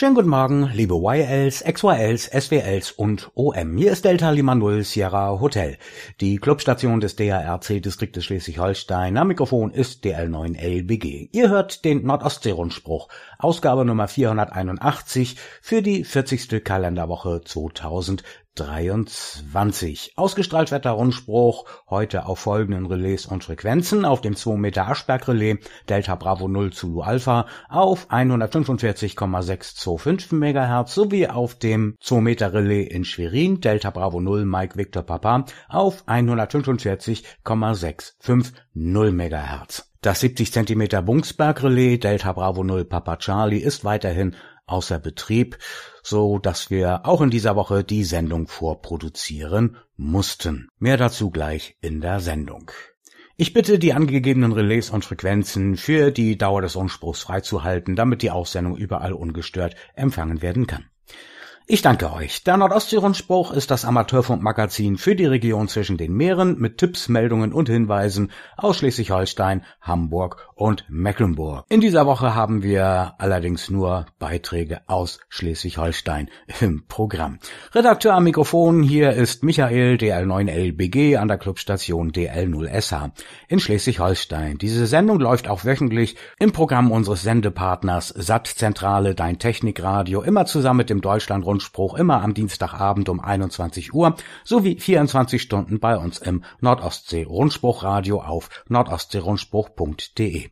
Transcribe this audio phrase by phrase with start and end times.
[0.00, 3.76] Schönen guten Morgen, liebe YLs, XYLs, SWLs und OM.
[3.76, 5.76] Hier ist Delta Lima Null Sierra Hotel,
[6.22, 9.18] die Clubstation des DARC-Distriktes Schleswig-Holstein.
[9.18, 11.28] Am Mikrofon ist DL9LBG.
[11.32, 16.64] Ihr hört den Nordostsee-Rundspruch, Ausgabe Nummer 481 für die 40.
[16.64, 18.22] Kalenderwoche 2000.
[18.60, 20.12] 23.
[20.16, 25.26] Ausgestrahlt wird der Rundspruch heute auf folgenden Relais und Frequenzen auf dem 2 Meter Aschberg
[25.28, 25.56] Relais
[25.88, 33.04] Delta Bravo 0 Zulu Alpha auf 145,625 MHz sowie auf dem 2 Meter Relais in
[33.04, 39.86] Schwerin Delta Bravo 0 Mike Victor Papa auf 145,650 MHz.
[40.02, 44.36] Das 70 cm Bungsberg Relais Delta Bravo 0 Papa Charlie ist weiterhin
[44.70, 45.58] außer Betrieb,
[46.02, 50.68] so dass wir auch in dieser Woche die Sendung vorproduzieren mussten.
[50.78, 52.70] Mehr dazu gleich in der Sendung.
[53.36, 58.30] Ich bitte, die angegebenen Relais und Frequenzen für die Dauer des Unspruchs freizuhalten, damit die
[58.30, 60.89] Aussendung überall ungestört empfangen werden kann.
[61.72, 62.42] Ich danke euch.
[62.42, 67.68] Der Nordostsee-Rundspruch ist das Amateurfunkmagazin für die Region zwischen den Meeren mit Tipps, Meldungen und
[67.68, 71.66] Hinweisen aus Schleswig-Holstein, Hamburg und Mecklenburg.
[71.68, 76.28] In dieser Woche haben wir allerdings nur Beiträge aus Schleswig-Holstein
[76.60, 77.38] im Programm.
[77.72, 83.12] Redakteur am Mikrofon hier ist Michael DL9LBG an der Clubstation DL0SH
[83.46, 84.58] in Schleswig-Holstein.
[84.58, 90.90] Diese Sendung läuft auch wöchentlich im Programm unseres Sendepartners Sattzentrale Dein Technikradio immer zusammen mit
[90.90, 96.42] dem Deutschlandrund Funkspruch immer am Dienstagabend um 21 Uhr sowie 24 Stunden bei uns im
[96.60, 100.48] Nordostsee Rundspruchradio auf nordostseerundspruch.de.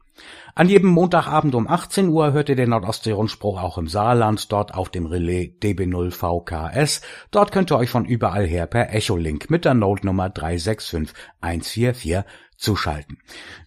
[0.54, 4.90] An jedem Montagabend um 18 Uhr hört ihr den Nordostsee-Rundspruch auch im Saarland, dort auf
[4.90, 7.00] dem Relais DB0VKS.
[7.30, 12.24] Dort könnt ihr euch von überall her per Echolink mit der Note Nummer 3651444
[12.58, 13.18] zu schalten.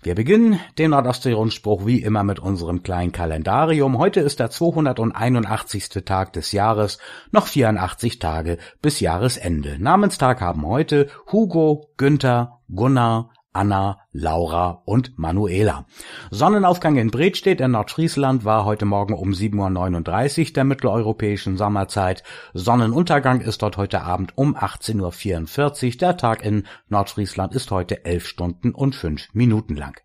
[0.03, 3.97] Wir beginnen den Nordostsee-Rundspruch wie immer mit unserem kleinen Kalendarium.
[3.97, 5.89] Heute ist der 281.
[6.05, 6.99] Tag des Jahres,
[7.31, 9.77] noch 84 Tage bis Jahresende.
[9.79, 15.85] Namenstag haben heute Hugo, Günther, Gunnar, Anna, Laura und Manuela.
[16.29, 22.23] Sonnenaufgang in Bredstedt in Nordfriesland war heute Morgen um 7.39 Uhr der mitteleuropäischen Sommerzeit.
[22.53, 25.97] Sonnenuntergang ist dort heute Abend um 18.44 Uhr.
[25.99, 29.99] Der Tag in Nordfriesland ist heute 11 Stunden und 5 Minuten lang.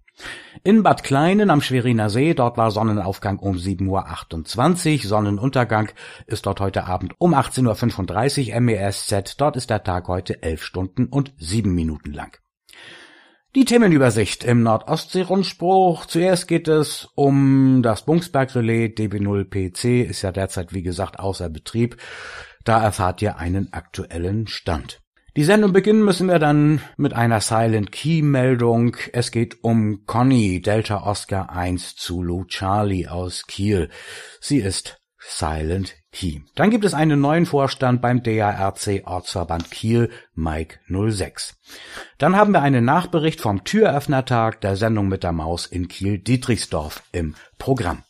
[0.64, 5.90] In Bad Kleinen am Schweriner See, dort war Sonnenaufgang um 7.28 Uhr, Sonnenuntergang
[6.26, 11.06] ist dort heute Abend um 18.35 Uhr MESZ, dort ist der Tag heute 11 Stunden
[11.06, 12.38] und 7 Minuten lang.
[13.56, 16.04] Die Themenübersicht im Nordostsee-Rundspruch.
[16.04, 21.96] Zuerst geht es um das Bungsberg-Relais DB0PC, ist ja derzeit wie gesagt außer Betrieb.
[22.64, 25.00] Da erfahrt ihr einen aktuellen Stand.
[25.36, 28.94] Die Sendung beginnen müssen wir dann mit einer Silent Key Meldung.
[29.14, 33.88] Es geht um Conny Delta Oscar 1 Zulu Charlie aus Kiel.
[34.38, 36.40] Sie ist Silent Key.
[36.54, 41.56] Dann gibt es einen neuen Vorstand beim DARC Ortsverband Kiel, Mike 06.
[42.18, 47.02] Dann haben wir einen Nachbericht vom Türöffnertag der Sendung mit der Maus in Kiel Dietrichsdorf
[47.12, 48.02] im Programm.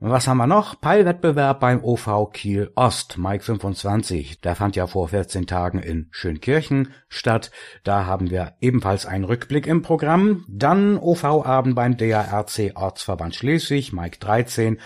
[0.00, 0.80] Was haben wir noch?
[0.80, 4.40] Peilwettbewerb beim OV Kiel Ost, Mike 25.
[4.40, 7.50] Der fand ja vor 14 Tagen in Schönkirchen statt.
[7.82, 10.44] Da haben wir ebenfalls einen Rückblick im Programm.
[10.48, 14.78] Dann OV-Abend beim DARC Ortsverband Schleswig, Mike 13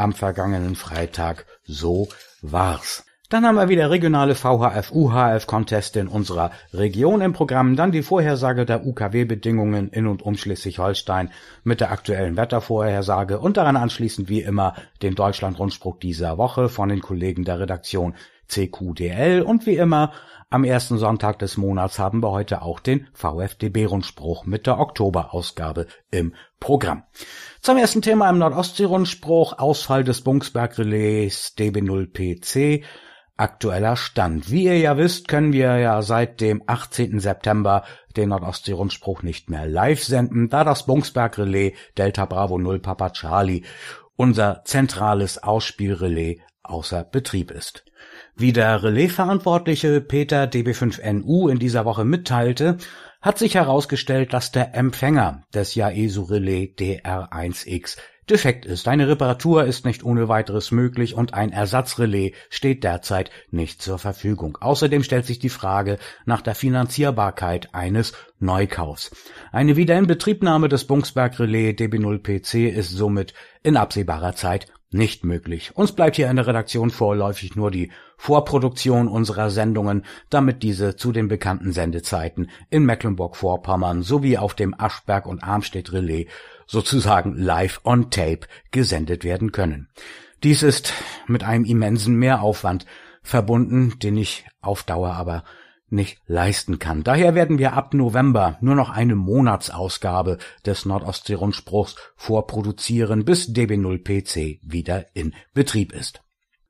[0.00, 1.46] am vergangenen Freitag.
[1.64, 2.08] So
[2.42, 3.04] war's.
[3.28, 8.84] Dann haben wir wieder regionale VHF-UHF-Conteste in unserer Region im Programm, dann die Vorhersage der
[8.84, 11.30] UKW-Bedingungen in und um Schleswig-Holstein
[11.62, 17.02] mit der aktuellen Wettervorhersage und daran anschließend wie immer den Deutschland-Rundspruch dieser Woche von den
[17.02, 18.14] Kollegen der Redaktion
[18.50, 20.12] CQDL und wie immer
[20.52, 26.34] am ersten Sonntag des Monats haben wir heute auch den VfDB-Rundspruch mit der Oktoberausgabe im
[26.58, 27.04] Programm.
[27.60, 32.82] Zum ersten Thema im Nordostsee-Rundspruch Ausfall des Bungsberg-Relais DB0PC
[33.36, 34.50] aktueller Stand.
[34.50, 37.20] Wie ihr ja wisst, können wir ja seit dem 18.
[37.20, 37.84] September
[38.16, 43.62] den Nordostsee-Rundspruch nicht mehr live senden, da das Bungsberg-Relais Delta Bravo 0 Papa Charlie
[44.16, 47.84] unser zentrales Ausspielrelais außer Betrieb ist.
[48.36, 52.78] Wie der Relaisverantwortliche Peter DB5NU in dieser Woche mitteilte,
[53.20, 57.98] hat sich herausgestellt, dass der Empfänger des Yaesu Relais DR1X
[58.30, 58.88] defekt ist.
[58.88, 64.56] Eine Reparatur ist nicht ohne weiteres möglich und ein Ersatzrelais steht derzeit nicht zur Verfügung.
[64.60, 69.10] Außerdem stellt sich die Frage nach der Finanzierbarkeit eines Neukaufs.
[69.52, 75.76] Eine Wiederinbetriebnahme des Bungsberg Relais DB0PC ist somit in absehbarer Zeit nicht möglich.
[75.76, 81.12] Uns bleibt hier in der Redaktion vorläufig nur die Vorproduktion unserer Sendungen, damit diese zu
[81.12, 86.26] den bekannten Sendezeiten in Mecklenburg-Vorpommern sowie auf dem Aschberg und Armstedt Relais
[86.66, 89.88] sozusagen live on tape gesendet werden können.
[90.42, 90.92] Dies ist
[91.26, 92.86] mit einem immensen Mehraufwand
[93.22, 95.44] verbunden, den ich auf Dauer aber
[95.92, 97.02] nicht leisten kann.
[97.02, 105.06] Daher werden wir ab November nur noch eine Monatsausgabe des Nordostsee-Rundspruchs vorproduzieren, bis DB0PC wieder
[105.14, 106.22] in Betrieb ist.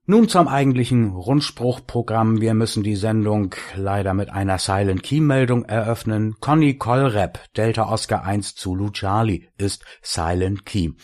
[0.06, 2.40] Nun zum eigentlichen Rundspruchprogramm.
[2.40, 6.34] Wir müssen die Sendung leider mit einer Silent Key Meldung eröffnen.
[6.40, 10.94] Conny Kollrep, Delta Oscar 1 Zulu Charlie, ist Silent Key.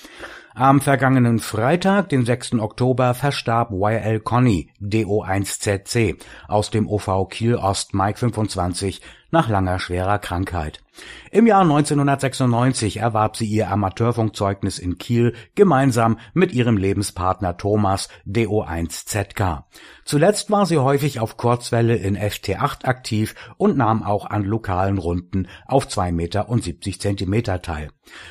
[0.59, 2.55] Am vergangenen Freitag, den 6.
[2.55, 6.17] Oktober, verstarb YL Conny, DO1ZC,
[6.49, 10.81] aus dem OV Kiel Ost Mike 25 nach langer schwerer Krankheit.
[11.31, 19.65] Im Jahr 1996 erwarb sie ihr Amateurfunkzeugnis in Kiel gemeinsam mit ihrem Lebenspartner Thomas DO1ZK.
[20.05, 25.49] Zuletzt war sie häufig auf Kurzwelle in FT8 aktiv und nahm auch an lokalen Runden
[25.67, 27.91] auf 2 Meter und 70 Zentimeter teil.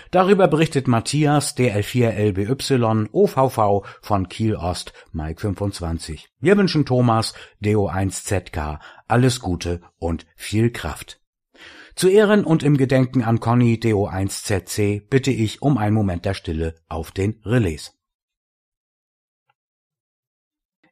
[0.09, 6.29] Darüber berichtet Matthias DL4LBY OVV von Kiel Ost Mike 25.
[6.39, 11.21] Wir wünschen Thomas DO1ZK alles Gute und viel Kraft.
[11.95, 16.75] Zu Ehren und im Gedenken an Conny DO1ZC bitte ich um einen Moment der Stille
[16.89, 17.93] auf den Relais.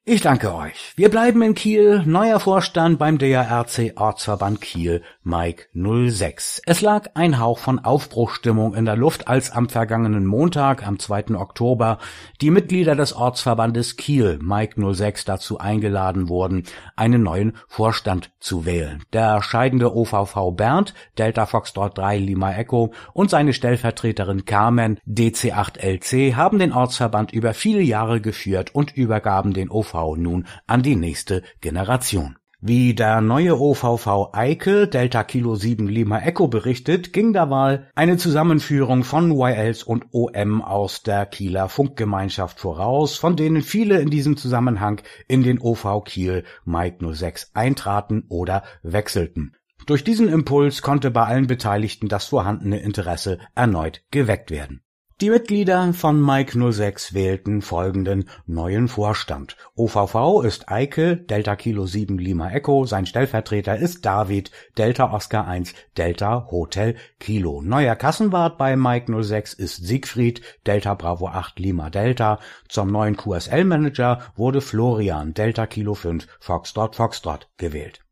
[0.06, 0.92] Ich danke euch.
[0.98, 2.04] Wir bleiben in Kiel.
[2.06, 6.62] Neuer Vorstand beim DARC Ortsverband Kiel, Mike 06.
[6.66, 11.36] Es lag ein Hauch von Aufbruchstimmung in der Luft, als am vergangenen Montag, am 2.
[11.36, 12.00] Oktober,
[12.42, 16.64] die Mitglieder des Ortsverbandes Kiel, Mike 06, dazu eingeladen wurden,
[16.98, 19.04] einen neuen Vorstand zu wählen.
[19.14, 26.60] Der scheidende OVV Bernd, Delta Foxtrot 3 Lima Echo und seine Stellvertreterin Carmen, DC8LC, haben
[26.60, 32.38] den Ortsverband über viele Jahre geführt und übergaben den OVV nun an die nächste Generation.
[32.66, 39.04] Wie der neue OVV Eike Delta Kilo 7 Lima Echo berichtet, ging derweil eine Zusammenführung
[39.04, 45.02] von YLs und OM aus der Kieler Funkgemeinschaft voraus, von denen viele in diesem Zusammenhang
[45.28, 49.58] in den OV Kiel Mike 06 eintraten oder wechselten.
[49.86, 54.83] Durch diesen Impuls konnte bei allen Beteiligten das vorhandene Interesse erneut geweckt werden.
[55.24, 59.56] Die Mitglieder von Mike 06 wählten folgenden neuen Vorstand.
[59.74, 65.76] OVV ist Eike, Delta Kilo 7 Lima Echo, sein Stellvertreter ist David, Delta Oscar 1,
[65.96, 67.62] Delta Hotel Kilo.
[67.62, 72.40] Neuer Kassenwart bei Mike 06 ist Siegfried, Delta Bravo 8 Lima Delta.
[72.68, 78.03] Zum neuen QSL-Manager wurde Florian, Delta Kilo 5 Foxtrot Foxtrot gewählt.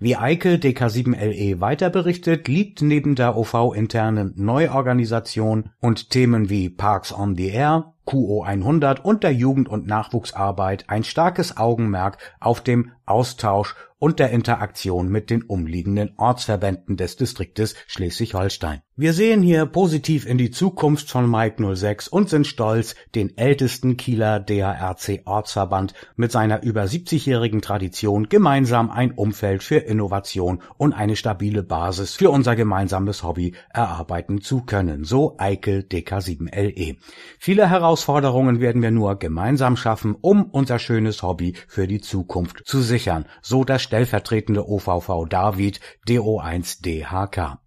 [0.00, 7.36] Wie Eike dk7le weiter berichtet, liegt neben der OV-internen Neuorganisation und Themen wie Parks on
[7.36, 14.18] the Air, QO100 und der Jugend- und Nachwuchsarbeit ein starkes Augenmerk auf dem Austausch und
[14.18, 18.80] der Interaktion mit den umliegenden Ortsverbänden des Distriktes Schleswig-Holstein.
[18.96, 23.96] Wir sehen hier positiv in die Zukunft von Mike 06 und sind stolz, den ältesten
[23.96, 31.14] Kieler DHRC Ortsverband mit seiner über 70-jährigen Tradition gemeinsam ein Umfeld für Innovation und eine
[31.14, 36.96] stabile Basis für unser gemeinsames Hobby erarbeiten zu können, so Eike DK7LE.
[37.38, 42.80] Viele Herausforderungen werden wir nur gemeinsam schaffen, um unser schönes Hobby für die Zukunft zu
[42.80, 45.78] sichern, so das stellvertretende OVV David
[46.08, 47.58] DO1DHK.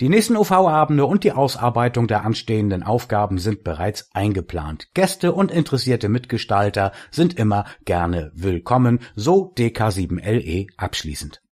[0.00, 4.88] Die nächsten OV-Abende und die Ausarbeitung der anstehenden Aufgaben sind bereits eingeplant.
[4.94, 11.42] Gäste und interessierte Mitgestalter sind immer gerne willkommen, so DK7LE abschließend.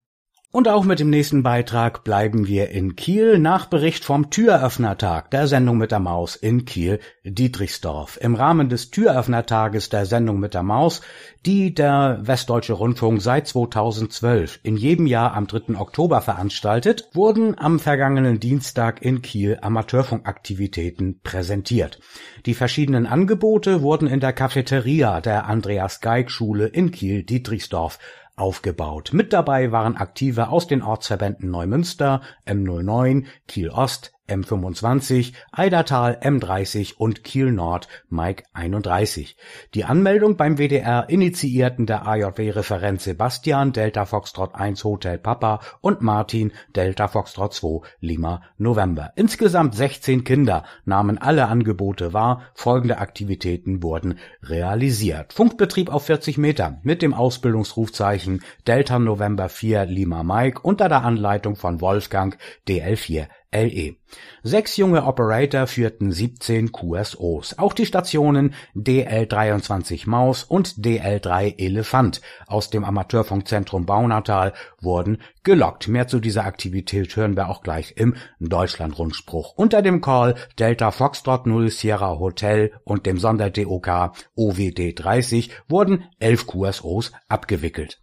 [0.49, 5.45] Und auch mit dem nächsten Beitrag bleiben wir in Kiel nach Bericht vom Türöffnertag der
[5.45, 8.17] Sendung mit der Maus in Kiel Dietrichsdorf.
[8.21, 11.01] Im Rahmen des Türöffnertages der Sendung mit der Maus,
[11.45, 15.77] die der Westdeutsche Rundfunk seit 2012 in jedem Jahr am 3.
[15.77, 21.99] Oktober veranstaltet, wurden am vergangenen Dienstag in Kiel Amateurfunkaktivitäten präsentiert.
[22.45, 27.99] Die verschiedenen Angebote wurden in der Cafeteria der Andreas Geig Schule in Kiel Dietrichsdorf
[28.37, 29.11] aufgebaut.
[29.13, 37.23] Mit dabei waren Aktive aus den Ortsverbänden Neumünster, M09, Kiel Ost, M25, Eidertal M30 und
[37.23, 39.35] Kiel Nord Mike 31.
[39.73, 46.51] Die Anmeldung beim WDR initiierten der AJW-Referent Sebastian Delta Foxtrot 1 Hotel Papa und Martin
[46.75, 49.13] Delta Foxtrot 2 Lima November.
[49.15, 52.43] Insgesamt 16 Kinder nahmen alle Angebote wahr.
[52.53, 55.33] Folgende Aktivitäten wurden realisiert.
[55.33, 61.55] Funkbetrieb auf 40 Meter mit dem Ausbildungsrufzeichen Delta November 4 Lima Mike unter der Anleitung
[61.55, 63.27] von Wolfgang DL4
[63.57, 63.95] LE.
[64.43, 67.57] Sechs junge Operator führten 17 QSOs.
[67.57, 75.87] Auch die Stationen DL23 Maus und DL3 Elefant aus dem Amateurfunkzentrum Baunatal wurden gelockt.
[75.87, 79.53] Mehr zu dieser Aktivität hören wir auch gleich im Deutschlandrundspruch.
[79.55, 86.47] Unter dem Call Delta Foxtrot 0 Sierra Hotel und dem Sonder-DOK OWD 30 wurden elf
[86.47, 88.01] QSOs abgewickelt.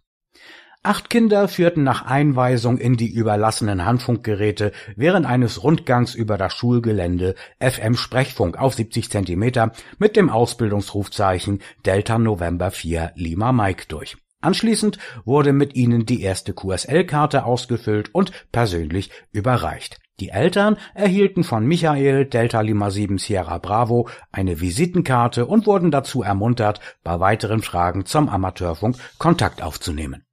[0.85, 7.33] Acht Kinder führten nach Einweisung in die überlassenen Handfunkgeräte während eines Rundgangs über das Schulgelände
[7.59, 14.15] FM Sprechfunk auf 70 Zentimeter mit dem Ausbildungsrufzeichen Delta November 4 Lima Mike durch.
[14.41, 19.97] Anschließend wurde mit ihnen die erste QSL-Karte ausgefüllt und persönlich überreicht.
[20.19, 26.21] Die Eltern erhielten von Michael Delta Lima 7 Sierra Bravo eine Visitenkarte und wurden dazu
[26.21, 30.24] ermuntert, bei weiteren Fragen zum Amateurfunk Kontakt aufzunehmen.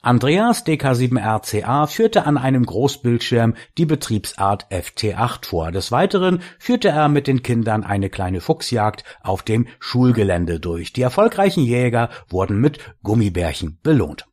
[0.00, 5.72] Andreas DK7RCA führte an einem Großbildschirm die Betriebsart FT8 vor.
[5.72, 10.92] Des Weiteren führte er mit den Kindern eine kleine Fuchsjagd auf dem Schulgelände durch.
[10.92, 14.26] Die erfolgreichen Jäger wurden mit Gummibärchen belohnt.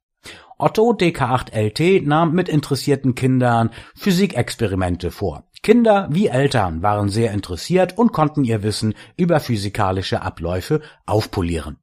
[0.57, 5.43] Otto DK8LT nahm mit interessierten Kindern Physikexperimente vor.
[5.63, 11.77] Kinder wie Eltern waren sehr interessiert und konnten ihr Wissen über physikalische Abläufe aufpolieren.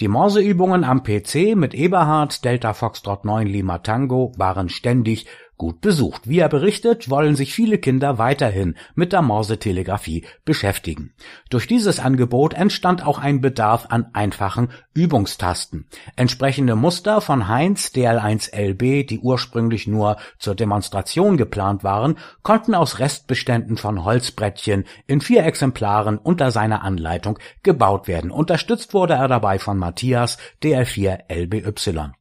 [0.00, 6.28] Die Morseübungen am PC mit Eberhard Delta Foxtrot 9 Lima Tango waren ständig gut besucht.
[6.28, 11.14] Wie er berichtet, wollen sich viele Kinder weiterhin mit der Morsetelegrafie beschäftigen.
[11.50, 15.86] Durch dieses Angebot entstand auch ein Bedarf an einfachen Übungstasten.
[16.16, 23.76] Entsprechende Muster von Heinz DL1LB, die ursprünglich nur zur Demonstration geplant waren, konnten aus Restbeständen
[23.76, 28.30] von Holzbrettchen in vier Exemplaren unter seiner Anleitung gebaut werden.
[28.30, 32.12] Unterstützt wurde er dabei von Matthias DL4LBY.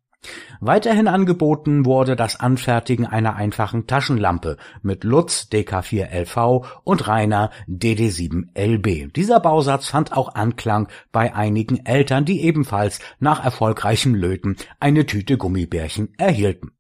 [0.60, 9.12] Weiterhin angeboten wurde das Anfertigen einer einfachen Taschenlampe mit Lutz DK4LV und Rainer DD7LB.
[9.12, 15.38] Dieser Bausatz fand auch Anklang bei einigen Eltern, die ebenfalls nach erfolgreichem Löten eine Tüte
[15.38, 16.72] Gummibärchen erhielten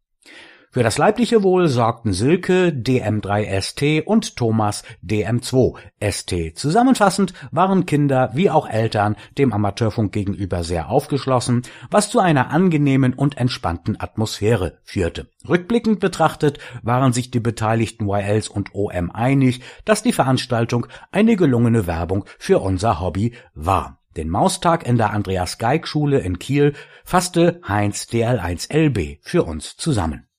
[0.71, 6.55] für das leibliche Wohl sorgten Silke DM3ST und Thomas DM2ST.
[6.55, 13.13] Zusammenfassend waren Kinder wie auch Eltern dem Amateurfunk gegenüber sehr aufgeschlossen, was zu einer angenehmen
[13.13, 15.29] und entspannten Atmosphäre führte.
[15.47, 21.85] Rückblickend betrachtet waren sich die beteiligten YLs und OM einig, dass die Veranstaltung eine gelungene
[21.85, 23.99] Werbung für unser Hobby war.
[24.15, 26.73] Den Maustag in der Andreas Geig Schule in Kiel
[27.03, 30.30] fasste Heinz DL1LB für uns zusammen.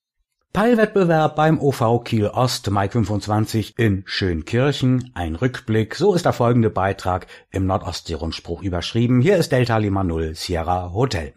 [0.53, 5.11] Peilwettbewerb beim OV Kiel Ost Mai 25 in Schönkirchen.
[5.15, 5.95] Ein Rückblick.
[5.95, 9.23] So ist der folgende Beitrag im Nordostsee-Rundspruch überschrieben.
[9.23, 11.33] Hier ist Delta Lima 0 Sierra Hotel.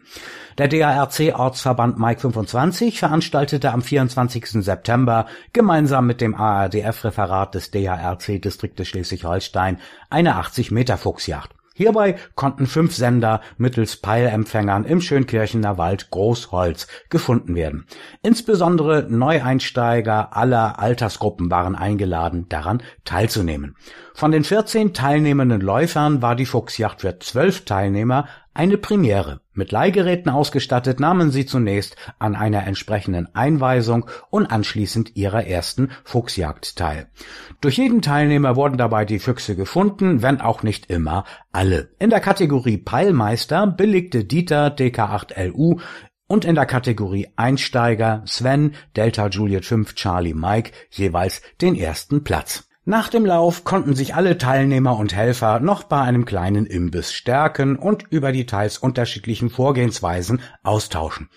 [0.58, 4.62] Der DARC Ortsverband Mike 25 veranstaltete am 24.
[4.62, 9.78] September gemeinsam mit dem ARDF-Referat des DARC Distriktes Schleswig-Holstein
[10.10, 11.55] eine 80 Meter Fuchsjacht.
[11.78, 17.86] Hierbei konnten fünf Sender mittels Peilempfängern im Schönkirchener Wald Großholz gefunden werden.
[18.22, 23.76] Insbesondere Neueinsteiger aller Altersgruppen waren eingeladen, daran teilzunehmen.
[24.14, 29.40] Von den 14 teilnehmenden Läufern war die Fuchsjacht für zwölf Teilnehmer eine Premiere.
[29.52, 36.76] Mit Leihgeräten ausgestattet nahmen sie zunächst an einer entsprechenden Einweisung und anschließend ihrer ersten Fuchsjagd
[36.76, 37.08] teil.
[37.60, 41.90] Durch jeden Teilnehmer wurden dabei die Füchse gefunden, wenn auch nicht immer alle.
[41.98, 45.80] In der Kategorie Peilmeister belegte Dieter DK8LU
[46.26, 52.65] und in der Kategorie Einsteiger Sven Delta Juliet 5 Charlie Mike jeweils den ersten Platz.
[52.88, 57.74] Nach dem Lauf konnten sich alle Teilnehmer und Helfer noch bei einem kleinen Imbiss stärken
[57.74, 61.28] und über die teils unterschiedlichen Vorgehensweisen austauschen.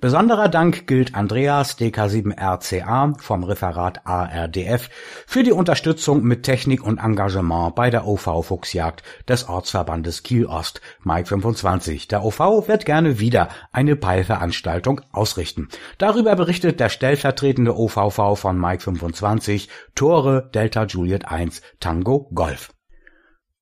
[0.00, 4.88] Besonderer Dank gilt Andreas DK7RCA vom Referat ARDF
[5.26, 10.80] für die Unterstützung mit Technik und Engagement bei der OV Fuchsjagd des Ortsverbandes Kiel Ost,
[11.00, 12.08] Mai 25.
[12.08, 15.68] Der OV wird gerne wieder eine Peilveranstaltung ausrichten.
[15.98, 22.73] Darüber berichtet der stellvertretende OVV von Mike 25, Tore Delta Juliet 1 Tango Golf.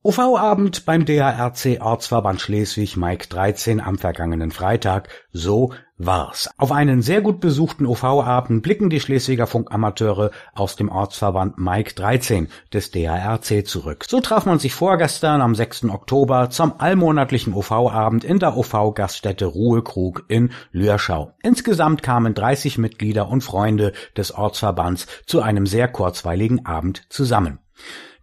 [0.04, 5.09] UV-Abend beim DARC Ortsverband Schleswig Mike 13 am vergangenen Freitag.
[5.30, 6.50] So war's.
[6.56, 12.49] Auf einen sehr gut besuchten UV-Abend blicken die Schleswiger Funkamateure aus dem Ortsverband Mike 13
[12.73, 14.04] des DARC zurück.
[14.09, 15.85] So traf man sich vorgestern am 6.
[15.85, 21.30] Oktober zum allmonatlichen UV-Abend in der UV-Gaststätte Ruhekrug in Lürschau.
[21.44, 27.61] Insgesamt kamen 30 Mitglieder und Freunde des Ortsverbands zu einem sehr kurzweiligen Abend zusammen.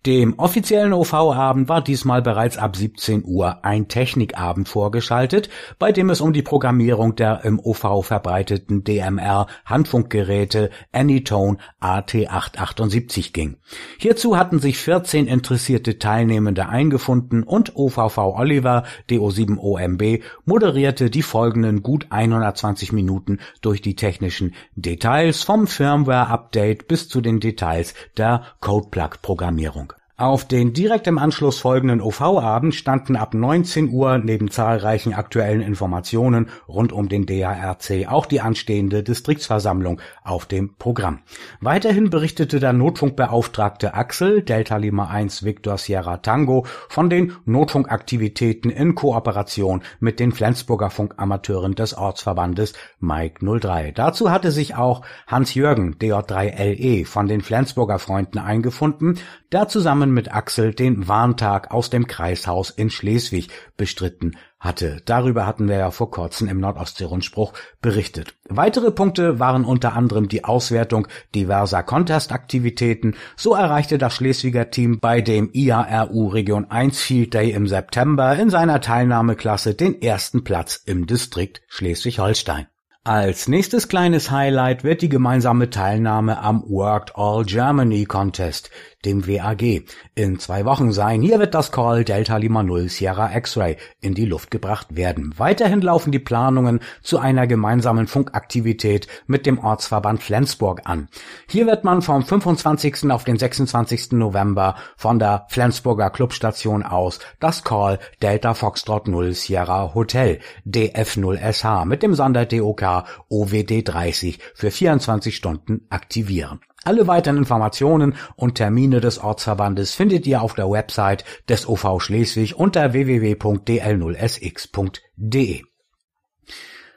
[0.06, 6.22] Dem offiziellen OV-Abend war diesmal bereits ab 17 Uhr ein Technikabend vorgeschaltet, bei dem es
[6.22, 13.58] um die Programmierung der im OV verbreiteten DMR Handfunkgeräte Anytone AT878 ging.
[13.98, 22.08] Hierzu hatten sich 14 interessierte Teilnehmende eingefunden und OVV Oliver DO7OMB moderierte die folgenden gut
[22.10, 29.89] 120 Minuten durch die technischen Details vom Firmware-Update bis zu den Details der Codeplug-Programmierung.
[30.20, 36.50] Auf den direkt im Anschluss folgenden OV-Abend standen ab 19 Uhr neben zahlreichen aktuellen Informationen
[36.68, 41.20] rund um den DARC auch die anstehende Distriktsversammlung auf dem Programm.
[41.62, 48.96] Weiterhin berichtete der Notfunkbeauftragte Axel Delta Lima 1 Victor Sierra Tango von den Notfunkaktivitäten in
[48.96, 53.94] Kooperation mit den Flensburger Funkamateuren des Ortsverbandes Mike 03.
[53.94, 59.18] Dazu hatte sich auch Hans-Jürgen DJ3LE von den Flensburger Freunden eingefunden,
[59.52, 65.02] der zusammen mit Axel den Warntag aus dem Kreishaus in Schleswig bestritten hatte.
[65.06, 68.36] Darüber hatten wir ja vor kurzem im Nordostsee-Rundspruch berichtet.
[68.50, 73.16] Weitere Punkte waren unter anderem die Auswertung diverser Contest-Aktivitäten.
[73.38, 78.50] So erreichte das Schleswiger Team bei dem IARU Region 1 Field Day im September in
[78.50, 82.68] seiner Teilnahmeklasse den ersten Platz im Distrikt Schleswig-Holstein.
[83.06, 88.70] Als nächstes kleines Highlight wird die gemeinsame Teilnahme am Worked All Germany Contest
[89.06, 89.84] dem WAG,
[90.16, 91.22] in zwei Wochen sein.
[91.22, 95.34] Hier wird das Call Delta Lima Null Sierra X-Ray in die Luft gebracht werden.
[95.38, 101.08] Weiterhin laufen die Planungen zu einer gemeinsamen Funkaktivität mit dem Ortsverband Flensburg an.
[101.48, 103.10] Hier wird man vom 25.
[103.12, 104.12] auf den 26.
[104.14, 112.04] November von der Flensburger Clubstation aus das Call Delta Foxtrot 0 Sierra Hotel DF0SH mit
[112.04, 116.60] dem Sonder DOK OWD 30 für 24 Stunden aktivieren.
[116.86, 122.56] Alle weiteren Informationen und Termine des Ortsverbandes findet ihr auf der Website des OV Schleswig
[122.56, 125.64] unter www.dl0sx.de.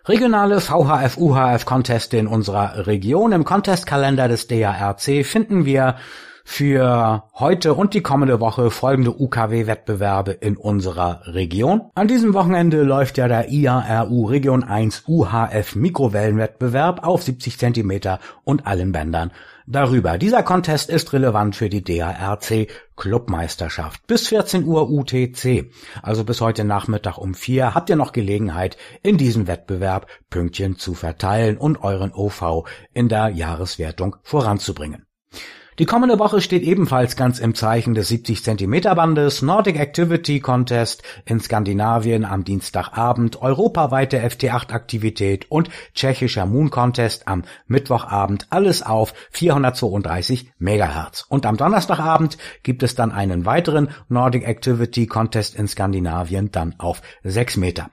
[0.04, 3.32] Regionale VHF-UHF-Conteste in unserer Region.
[3.32, 5.96] Im Contestkalender des DARC finden wir
[6.44, 11.82] für heute und die kommende Woche folgende UKW-Wettbewerbe in unserer Region.
[11.94, 18.66] An diesem Wochenende läuft ja der IARU Region 1 UHF Mikrowellenwettbewerb auf 70 Zentimeter und
[18.66, 19.30] allen Bändern
[19.72, 20.18] darüber.
[20.18, 24.06] Dieser Contest ist relevant für die DARC Clubmeisterschaft.
[24.06, 29.18] Bis 14 Uhr UTC, also bis heute Nachmittag um 4, habt ihr noch Gelegenheit, in
[29.18, 35.06] diesem Wettbewerb Pünktchen zu verteilen und euren OV in der Jahreswertung voranzubringen.
[35.78, 41.02] Die kommende Woche steht ebenfalls ganz im Zeichen des 70 cm Bandes, Nordic Activity Contest
[41.24, 49.14] in Skandinavien am Dienstagabend, europaweite FT8 Aktivität und tschechischer Moon Contest am Mittwochabend, alles auf
[49.30, 51.24] 432 MHz.
[51.30, 57.00] Und am Donnerstagabend gibt es dann einen weiteren Nordic Activity Contest in Skandinavien dann auf
[57.22, 57.88] 6 Meter.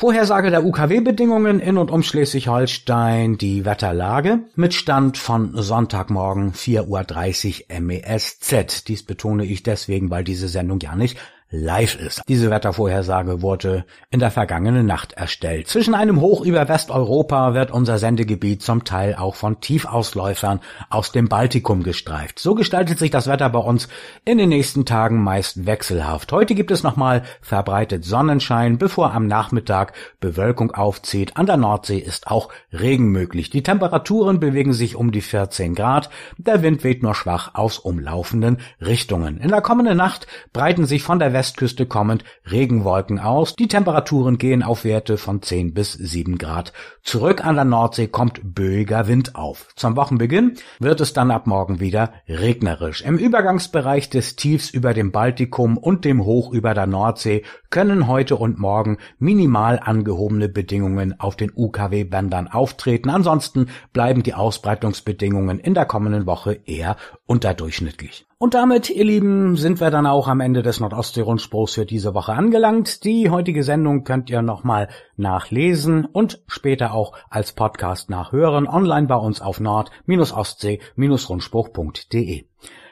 [0.00, 7.80] Vorhersage der UKW-Bedingungen in und um Schleswig-Holstein, die Wetterlage mit Stand von Sonntagmorgen 4.30 Uhr
[7.80, 8.84] MESZ.
[8.84, 11.18] Dies betone ich deswegen, weil diese Sendung ja nicht
[11.50, 12.22] live ist.
[12.28, 15.68] Diese Wettervorhersage wurde in der vergangenen Nacht erstellt.
[15.68, 21.28] Zwischen einem Hoch über Westeuropa wird unser Sendegebiet zum Teil auch von Tiefausläufern aus dem
[21.28, 22.38] Baltikum gestreift.
[22.38, 23.88] So gestaltet sich das Wetter bei uns
[24.26, 26.32] in den nächsten Tagen meist wechselhaft.
[26.32, 31.36] Heute gibt es nochmal verbreitet Sonnenschein, bevor am Nachmittag Bewölkung aufzieht.
[31.38, 33.48] An der Nordsee ist auch Regen möglich.
[33.48, 36.10] Die Temperaturen bewegen sich um die 14 Grad.
[36.36, 39.38] Der Wind weht nur schwach aus umlaufenden Richtungen.
[39.38, 43.54] In der kommenden Nacht breiten sich von der Westküste kommend Regenwolken aus.
[43.54, 46.72] Die Temperaturen gehen auf Werte von 10 bis 7 Grad.
[47.04, 49.68] Zurück an der Nordsee kommt böiger Wind auf.
[49.76, 53.02] Zum Wochenbeginn wird es dann ab morgen wieder regnerisch.
[53.02, 58.34] Im Übergangsbereich des Tiefs über dem Baltikum und dem Hoch über der Nordsee können heute
[58.34, 63.10] und morgen minimal angehobene Bedingungen auf den UKW-Bändern auftreten.
[63.10, 66.96] Ansonsten bleiben die Ausbreitungsbedingungen in der kommenden Woche eher
[67.26, 68.27] unterdurchschnittlich.
[68.40, 72.34] Und damit, ihr Lieben, sind wir dann auch am Ende des Nordostsee-Rundspruchs für diese Woche
[72.34, 73.02] angelangt.
[73.02, 79.16] Die heutige Sendung könnt ihr nochmal nachlesen und später auch als Podcast nachhören, online bei
[79.16, 82.44] uns auf nord-ostsee-rundspruch.de.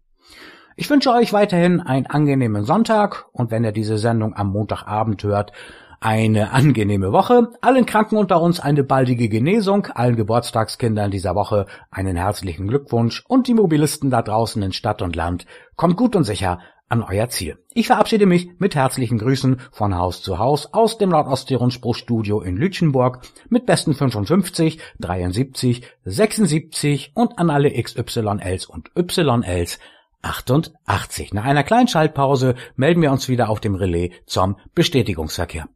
[0.79, 5.53] Ich wünsche euch weiterhin einen angenehmen Sonntag und wenn ihr diese Sendung am Montagabend hört,
[6.01, 12.17] eine angenehme Woche, allen Kranken unter uns eine baldige Genesung, allen Geburtstagskindern dieser Woche einen
[12.17, 16.61] herzlichen Glückwunsch und die Mobilisten da draußen in Stadt und Land, kommt gut und sicher
[16.89, 17.59] an euer Ziel.
[17.75, 23.21] Ich verabschiede mich mit herzlichen Grüßen von Haus zu Haus aus dem Nordostsee-Rundspruchstudio in Lütchenburg
[23.49, 29.79] mit besten 55, 73, 76 und an alle XYLs und YLs
[30.23, 31.33] 88.
[31.35, 35.69] Nach einer kleinen Schaltpause melden wir uns wieder auf dem Relais zum Bestätigungsverkehr.